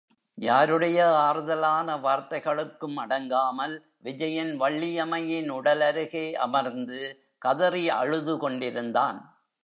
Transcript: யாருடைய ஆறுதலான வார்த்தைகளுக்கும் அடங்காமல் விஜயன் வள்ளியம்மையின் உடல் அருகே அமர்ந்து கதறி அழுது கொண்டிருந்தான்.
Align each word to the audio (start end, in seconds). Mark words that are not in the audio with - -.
யாருடைய 0.37 0.99
ஆறுதலான 1.17 1.97
வார்த்தைகளுக்கும் 1.97 2.95
அடங்காமல் 2.95 3.75
விஜயன் 3.99 4.53
வள்ளியம்மையின் 4.61 5.49
உடல் 5.49 5.81
அருகே 5.81 6.25
அமர்ந்து 6.37 7.01
கதறி 7.37 7.83
அழுது 7.89 8.35
கொண்டிருந்தான். 8.37 9.19